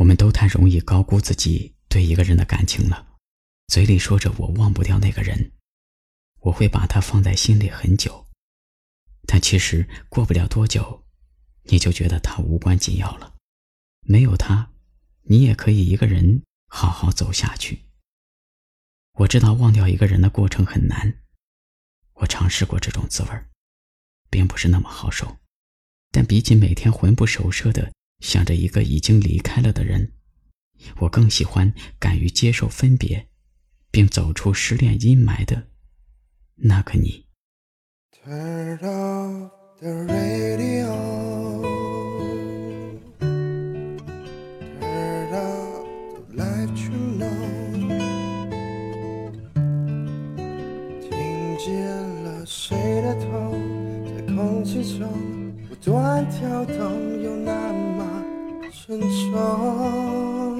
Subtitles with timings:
[0.00, 3.18] 我们都太容易高估自己对一个人的感情了，
[3.66, 5.52] 嘴里说着我忘不掉那个人，
[6.40, 8.26] 我会把他放在心里很久，
[9.26, 11.04] 但其实过不了多久，
[11.64, 13.34] 你就觉得他无关紧要了。
[14.00, 14.72] 没有他，
[15.24, 17.84] 你也可以一个人好好走下去。
[19.18, 21.20] 我知道忘掉一个人的过程很难，
[22.14, 23.28] 我尝试过这种滋味
[24.30, 25.36] 并不是那么好受。
[26.10, 30.12] 但比起每天魂不守舍的想着一个已经离开了的人，
[30.98, 33.28] 我更喜欢敢于接受分别，
[33.90, 35.68] 并走出失恋阴霾的
[36.56, 37.26] 那个你。
[58.90, 60.58] 沉重。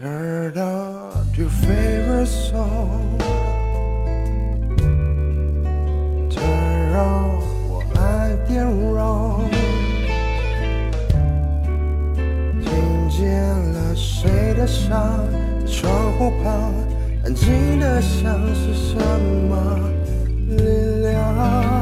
[0.00, 3.18] Turn up your favorite song。
[6.30, 9.50] Turn up 我爱电容。
[12.62, 15.28] 听见了谁的伤，
[15.66, 16.72] 窗户旁，
[17.24, 18.96] 安静的像是什
[19.50, 19.78] 么
[20.48, 21.79] 力量。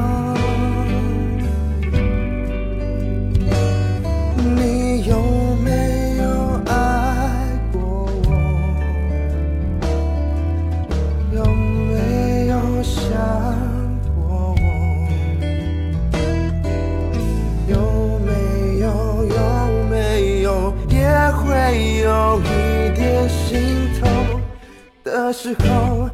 [25.41, 26.09] 时候，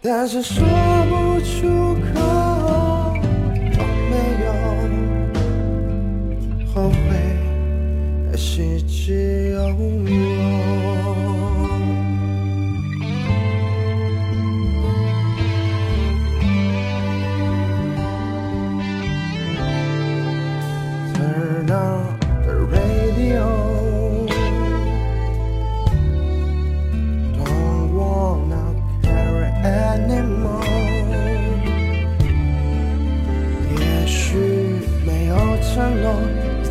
[0.00, 0.64] 但是说
[1.10, 3.12] 不出口，
[4.08, 4.48] 没有
[6.72, 6.96] 后悔，
[8.30, 10.79] 还是只有我？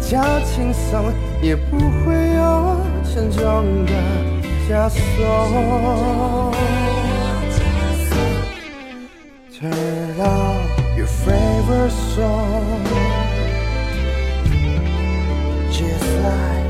[0.02, 3.94] 较轻松，也不会有沉重的
[4.68, 4.98] 枷锁。
[9.60, 10.66] Turn on
[10.98, 12.82] your favorite song,
[15.70, 16.66] just like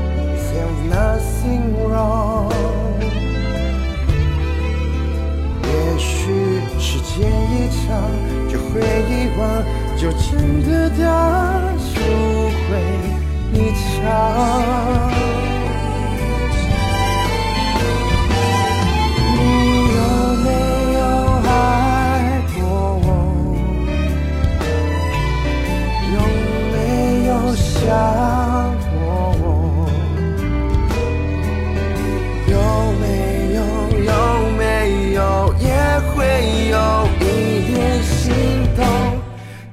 [0.52, 2.50] there's nothing wrong。
[5.62, 5.68] 也
[5.98, 7.88] 许时间一长，
[8.72, 9.40] 会遗忘，
[9.96, 11.60] 就真的大
[11.94, 11.98] 不
[12.66, 12.70] 会。
[13.52, 15.39] 一场。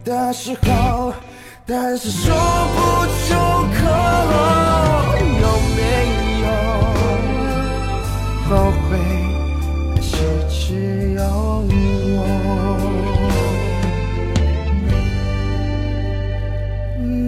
[0.07, 1.13] 的时候？
[1.66, 2.78] 但是说不
[3.28, 3.35] 出
[3.75, 3.84] 口，
[5.41, 5.79] 有没
[6.44, 6.47] 有
[8.47, 8.50] 后
[8.88, 8.90] 悔？
[9.94, 10.07] 还是
[10.50, 11.22] 只有
[12.13, 12.18] 我？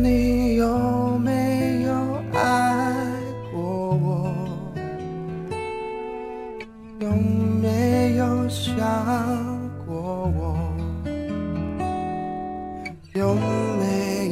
[0.01, 0.63] 你有
[1.19, 1.89] 没有
[2.33, 2.39] 爱
[3.51, 3.59] 过
[4.01, 4.07] 我？
[7.01, 7.05] 有
[7.61, 8.73] 没有想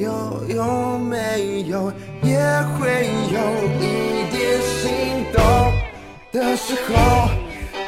[0.07, 0.11] 有
[0.55, 1.91] 有没有
[2.23, 2.39] 也
[2.73, 3.37] 会有
[3.75, 3.83] 一
[4.31, 5.41] 点心动
[6.31, 6.95] 的时候，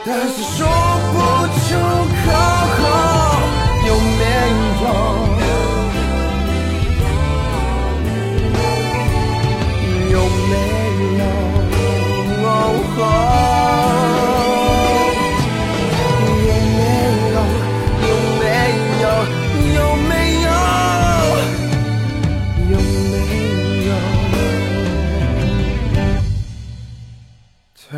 [0.06, 0.57] 但是说
[1.13, 1.16] 不
[1.56, 1.68] 出
[2.25, 2.28] 口，
[3.88, 4.22] 有没
[4.84, 5.28] 有？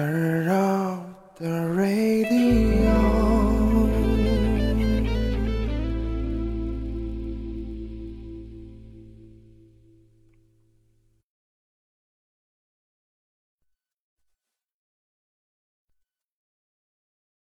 [0.01, 0.97] 缠绕
[1.37, 2.10] 的蕊。